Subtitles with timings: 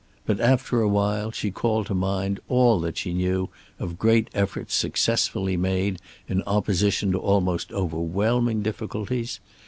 [0.25, 4.73] But after a while she called to mind all that she knew of great efforts
[4.73, 9.39] successfully made in opposition to almost overwhelming difficulties.